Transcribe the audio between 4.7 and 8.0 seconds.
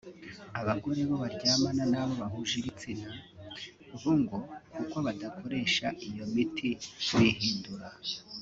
kuko badakoresha iyo miti bihindura